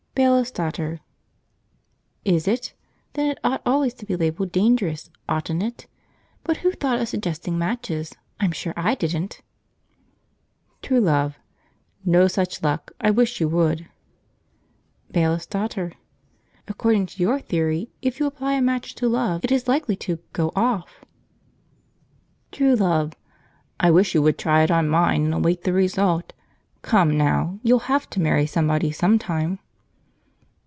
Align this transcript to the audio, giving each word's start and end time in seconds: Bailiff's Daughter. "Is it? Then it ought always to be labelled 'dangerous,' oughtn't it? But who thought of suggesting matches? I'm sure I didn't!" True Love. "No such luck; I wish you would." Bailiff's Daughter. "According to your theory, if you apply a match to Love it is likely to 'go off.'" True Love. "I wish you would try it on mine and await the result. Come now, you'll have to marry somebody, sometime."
Bailiff's 0.13 0.51
Daughter. 0.51 0.99
"Is 2.25 2.45
it? 2.45 2.73
Then 3.13 3.31
it 3.31 3.39
ought 3.45 3.61
always 3.65 3.93
to 3.93 4.05
be 4.05 4.17
labelled 4.17 4.51
'dangerous,' 4.51 5.09
oughtn't 5.29 5.63
it? 5.63 5.87
But 6.43 6.57
who 6.57 6.73
thought 6.73 6.99
of 6.99 7.07
suggesting 7.07 7.57
matches? 7.57 8.13
I'm 8.37 8.51
sure 8.51 8.73
I 8.75 8.93
didn't!" 8.95 9.41
True 10.81 10.99
Love. 10.99 11.37
"No 12.03 12.27
such 12.27 12.61
luck; 12.61 12.91
I 12.99 13.09
wish 13.09 13.39
you 13.39 13.47
would." 13.47 13.87
Bailiff's 15.09 15.45
Daughter. 15.47 15.93
"According 16.67 17.05
to 17.05 17.23
your 17.23 17.39
theory, 17.39 17.89
if 18.01 18.19
you 18.19 18.25
apply 18.25 18.55
a 18.55 18.61
match 18.61 18.93
to 18.95 19.07
Love 19.07 19.45
it 19.45 19.51
is 19.51 19.69
likely 19.69 19.95
to 19.95 20.19
'go 20.33 20.51
off.'" 20.57 21.05
True 22.51 22.75
Love. 22.75 23.13
"I 23.79 23.89
wish 23.89 24.13
you 24.13 24.21
would 24.23 24.37
try 24.37 24.61
it 24.63 24.71
on 24.71 24.89
mine 24.89 25.23
and 25.23 25.33
await 25.33 25.63
the 25.63 25.71
result. 25.73 26.33
Come 26.81 27.17
now, 27.17 27.59
you'll 27.63 27.87
have 27.87 28.09
to 28.09 28.19
marry 28.21 28.45
somebody, 28.45 28.91
sometime." 28.91 29.59